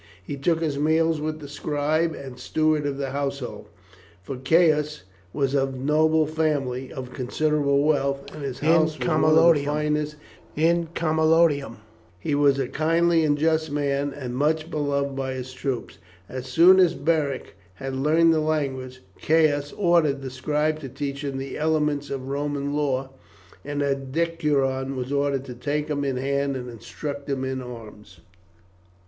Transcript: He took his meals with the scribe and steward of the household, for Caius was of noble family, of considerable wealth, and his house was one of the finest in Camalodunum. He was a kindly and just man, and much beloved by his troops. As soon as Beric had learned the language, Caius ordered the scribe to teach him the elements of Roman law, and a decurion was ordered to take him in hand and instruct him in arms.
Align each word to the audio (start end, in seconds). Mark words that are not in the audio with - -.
He 0.23 0.35
took 0.35 0.61
his 0.61 0.79
meals 0.79 1.21
with 1.21 1.39
the 1.41 1.47
scribe 1.47 2.15
and 2.15 2.39
steward 2.39 2.87
of 2.87 2.97
the 2.97 3.11
household, 3.11 3.67
for 4.23 4.35
Caius 4.35 5.03
was 5.31 5.53
of 5.53 5.75
noble 5.75 6.25
family, 6.25 6.91
of 6.91 7.13
considerable 7.13 7.83
wealth, 7.83 8.23
and 8.33 8.43
his 8.43 8.61
house 8.61 8.97
was 8.97 9.07
one 9.07 9.23
of 9.23 9.53
the 9.53 9.63
finest 9.63 10.15
in 10.55 10.87
Camalodunum. 10.95 11.81
He 12.19 12.33
was 12.33 12.57
a 12.57 12.67
kindly 12.67 13.23
and 13.23 13.37
just 13.37 13.69
man, 13.71 14.11
and 14.11 14.35
much 14.35 14.71
beloved 14.71 15.15
by 15.15 15.33
his 15.33 15.53
troops. 15.53 15.99
As 16.27 16.47
soon 16.47 16.79
as 16.79 16.95
Beric 16.95 17.55
had 17.75 17.93
learned 17.95 18.33
the 18.33 18.39
language, 18.39 19.03
Caius 19.21 19.71
ordered 19.73 20.23
the 20.23 20.31
scribe 20.31 20.79
to 20.79 20.89
teach 20.89 21.23
him 21.23 21.37
the 21.37 21.59
elements 21.59 22.09
of 22.09 22.27
Roman 22.27 22.73
law, 22.73 23.11
and 23.63 23.83
a 23.83 23.93
decurion 23.93 24.95
was 24.95 25.11
ordered 25.13 25.45
to 25.45 25.53
take 25.53 25.89
him 25.89 26.03
in 26.03 26.17
hand 26.17 26.55
and 26.55 26.71
instruct 26.71 27.29
him 27.29 27.43
in 27.45 27.61
arms. 27.61 28.19